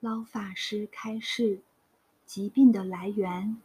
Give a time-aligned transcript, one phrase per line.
[0.00, 1.60] 老法师开示
[2.24, 3.60] 疾病的来源，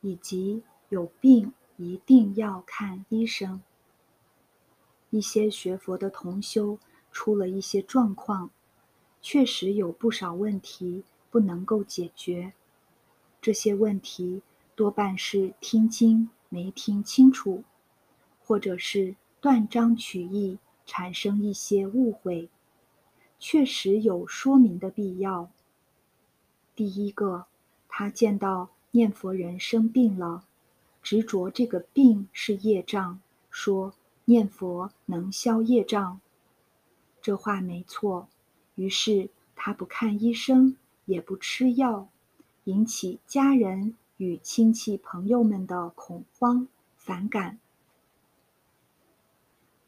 [0.00, 3.62] 以及有病一定要看医生。
[5.10, 6.80] 一些学佛的同修
[7.12, 8.50] 出了一些状况，
[9.20, 12.54] 确实有不少问题不能够解决。
[13.40, 14.42] 这些问题
[14.74, 17.62] 多半是听经没听清楚，
[18.42, 22.48] 或者是断章取义，产生一些误会。
[23.44, 25.50] 确实有说明的必要。
[26.76, 27.46] 第一个，
[27.88, 30.44] 他见到念佛人生病了，
[31.02, 33.94] 执着这个病是业障，说
[34.26, 36.20] 念佛能消业障，
[37.20, 38.28] 这话没错。
[38.76, 42.08] 于是他不看医生，也不吃药，
[42.64, 47.58] 引起家人与亲戚朋友们的恐慌反感。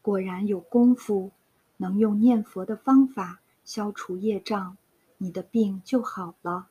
[0.01, 1.31] 果然有功夫，
[1.77, 3.39] 能用念佛的方法。
[3.65, 4.77] 消除业障，
[5.17, 6.67] 你的病就好了，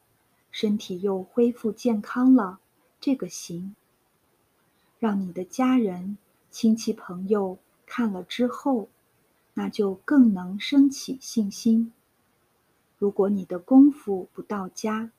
[0.51, 2.61] 身体又恢复健康了。
[3.01, 3.75] 这个行，
[4.99, 6.17] 让你的家人、
[6.51, 8.89] 亲戚、朋友看了之后，
[9.53, 11.93] 那就更能升起信心。
[12.97, 15.11] 如果你的功夫不到家，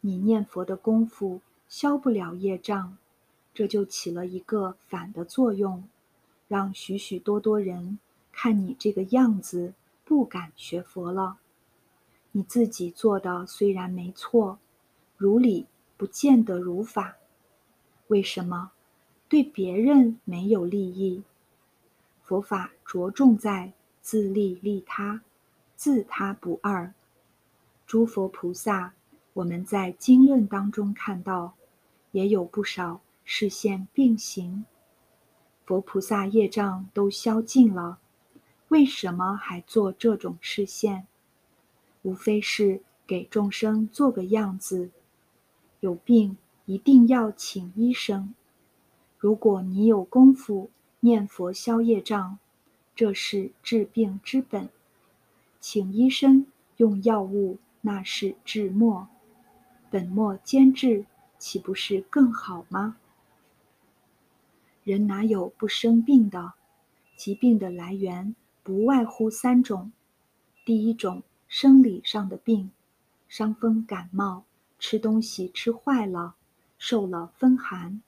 [0.00, 2.96] 你念佛的功夫消不了业障，
[3.52, 5.88] 这就起了一个反的作用，
[6.48, 7.98] 让许许多多人
[8.32, 9.74] 看你这个样子。
[10.06, 11.36] 不敢学佛了。
[12.30, 14.58] 你自己做的虽然没错，
[15.16, 17.16] 如理不见得如法。
[18.06, 18.70] 为什么？
[19.28, 21.24] 对别人没有利益。
[22.22, 25.22] 佛法着重在自利利他，
[25.74, 26.94] 自他不二。
[27.84, 28.94] 诸佛菩萨，
[29.32, 31.54] 我们在经论当中看到，
[32.12, 34.64] 也有不少视线并行。
[35.64, 37.98] 佛菩萨业障都消尽了。
[38.76, 41.06] 为什么还做这种视线？
[42.02, 44.90] 无非是给众生做个样子。
[45.80, 48.34] 有病一定要请医生。
[49.16, 50.68] 如果你有功夫
[51.00, 52.38] 念佛消业障，
[52.94, 54.68] 这是治病之本。
[55.58, 59.08] 请医生用药物，那是治末。
[59.88, 61.06] 本末兼治，
[61.38, 62.98] 岂不是更好吗？
[64.84, 66.52] 人哪有不生病的？
[67.16, 68.36] 疾病的来源。
[68.66, 69.92] 不外乎三种：
[70.64, 72.72] 第一种，生理上的病，
[73.28, 74.42] 伤风感冒，
[74.80, 76.34] 吃东西吃坏了，
[76.76, 78.02] 受了风寒，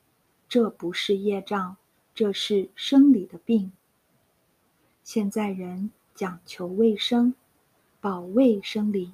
[0.49, 1.77] 这不是业障，
[2.13, 3.71] 这是生理的病。
[5.05, 7.35] 现在人讲求卫生，
[8.01, 9.13] 保卫生理，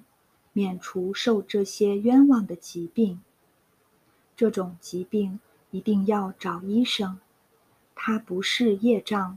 [0.54, 3.20] 免除受这些冤枉的疾病。
[4.34, 5.38] 这种疾病
[5.70, 7.20] 一定要找医生，
[7.94, 9.36] 它不是业障。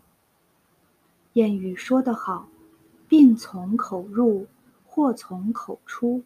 [1.38, 2.50] 谚语说得好
[3.08, 4.48] ：“病从口入，
[4.88, 6.24] 祸从口出。”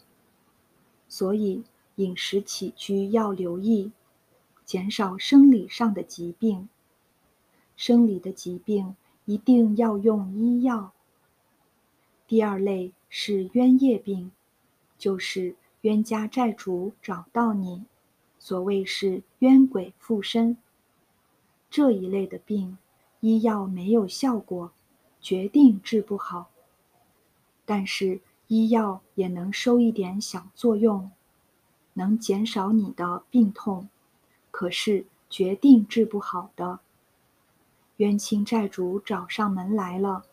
[1.10, 1.64] 所以
[1.98, 3.92] 饮食起居要留意，
[4.64, 6.70] 减少生理上的疾病。
[7.76, 8.96] 生理的疾病
[9.26, 10.94] 一定要用医药。
[12.26, 14.32] 第二类是冤业病，
[14.98, 17.84] 就是冤家债主找到你，
[18.40, 20.56] 所谓是冤鬼附身。
[21.70, 22.78] 这一类的病，
[23.20, 24.72] 医药没有效果。
[25.22, 26.50] 决定治不好，
[27.66, 31.12] 但是医药也能收一点小作用，
[31.94, 33.88] 能减少你的病痛。
[34.50, 36.80] 可是决定治不好的，
[37.98, 40.26] 冤亲债主找上门来了，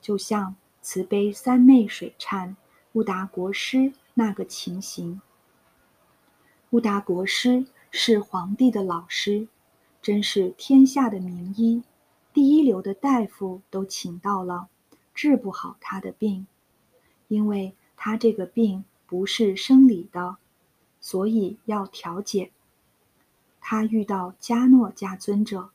[0.00, 2.54] 就像慈悲三昧水忏
[2.92, 5.20] 悟达国师那个情形。
[6.70, 9.48] 悟达国师是皇帝的老师，
[10.00, 11.82] 真是天下的名医。
[12.36, 14.68] 第一流的大夫都请到了，
[15.14, 16.46] 治不好他的病，
[17.28, 20.36] 因为他这个病不是生理的，
[21.00, 22.50] 所以要调解。
[23.58, 25.70] 他遇到迦诺迦尊者，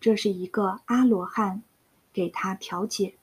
[0.00, 1.62] 这是一个阿罗汉，
[2.10, 3.16] 给他调解。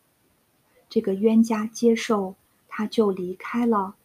[0.87, 2.35] 这个冤家接受，
[2.67, 3.95] 他就离开了，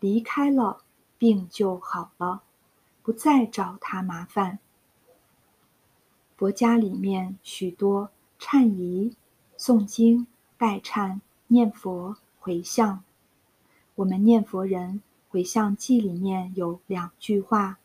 [0.00, 0.82] 离开了，
[1.16, 2.42] 病就好了，
[3.02, 4.58] 不再找他麻烦。
[6.36, 8.10] 佛家里面许多。
[8.40, 9.14] 忏仪、
[9.58, 10.26] 诵经、
[10.56, 13.02] 拜忏、念佛、回向。
[13.96, 17.78] 我们念佛人回向记里面有两句话：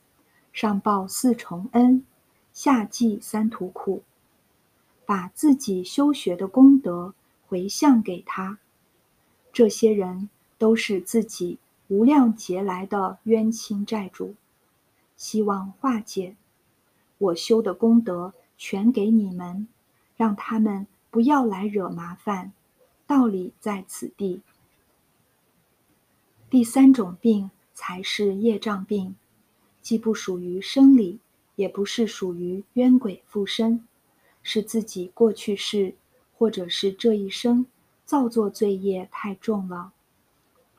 [0.51, 2.05] 上报四重恩，
[2.53, 4.03] 下济三途苦。
[5.05, 7.13] 把自己修学的功德
[7.49, 8.59] 回向给他。
[9.51, 11.57] 这些人都是自己
[11.89, 14.35] 无量劫来的冤亲债主，
[15.17, 16.35] 希望化解。
[17.17, 19.67] 我修的功德全给你们。
[20.23, 22.53] 让他们不要来惹麻烦，
[23.05, 24.41] 道理在此地。
[26.49, 29.17] 第三种病才是业障病，
[29.81, 31.19] 既不属于生理，
[31.57, 33.85] 也不是属于冤鬼附身，
[34.41, 35.93] 是自己过去世
[36.37, 37.65] 或者是这一生
[38.05, 39.91] 造作罪业太重了，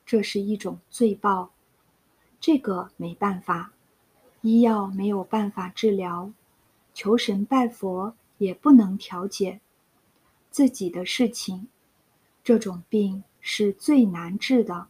[0.06, 1.50] 这是一种罪报。
[2.40, 3.72] 这个没办法，
[4.40, 6.32] 医药没有办法治疗，
[6.94, 9.60] 求神拜佛也不能调解
[10.50, 11.68] 自己的事情。
[12.42, 14.88] 这种病是最难治的，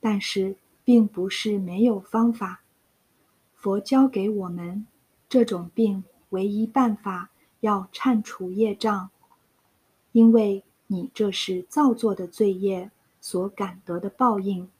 [0.00, 2.62] 但是并不是没有方法。
[3.54, 4.86] 佛教给我们
[5.28, 7.30] 这种病唯一办法，
[7.60, 9.10] 要忏除业障，
[10.12, 12.90] 因为你这是造作的罪业
[13.20, 14.70] 所感得的报应，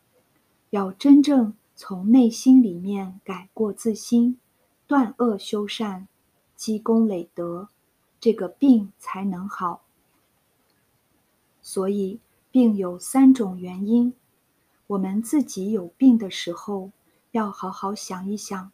[0.71, 4.39] 要真正从内心里面改过自新，
[4.87, 6.09] 断恶修善，
[6.59, 7.69] 积功累德，
[8.19, 9.83] 这个病才能好。
[11.63, 12.19] 所以，
[12.51, 14.13] 病有三种原因。
[14.89, 16.91] 我们自己有病的时候，
[17.31, 18.73] 要好好想一想，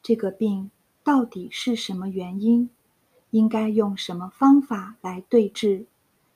[0.00, 0.70] 这个病
[1.02, 2.70] 到底是什么原因，
[3.30, 5.86] 应该用什么方法来对治，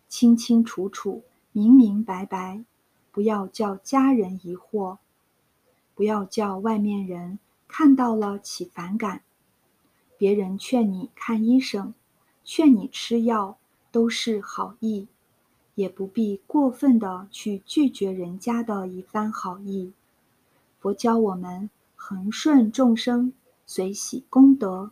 [0.09, 1.23] 清清楚楚、
[1.53, 2.65] 明明白白，
[3.13, 4.99] 不要叫家人疑惑，
[5.95, 9.23] 不要叫外面人看到了起反感。
[10.19, 11.95] 别人劝你看医生，
[12.45, 13.57] 劝你吃药，
[13.91, 15.09] 都是好意。
[15.77, 19.93] 也不必过分的去拒绝人家的一番好意。
[20.81, 23.33] 佛教我们恒顺众生，
[23.65, 24.91] 随喜功德，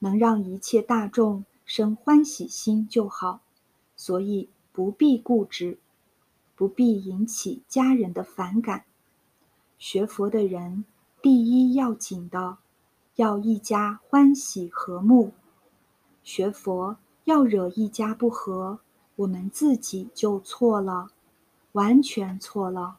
[0.00, 3.42] 能让一切大众生欢喜心就好。
[3.94, 5.78] 所以不必固执，
[6.56, 8.84] 不必引起家人的反感。
[9.78, 10.84] 学佛的人，
[11.22, 12.58] 第一要紧的，
[13.18, 15.32] 要一家欢喜和睦。
[16.22, 18.78] 学佛要惹一家不和。
[19.16, 21.08] 我们自己就错了，
[21.72, 22.98] 完全错了。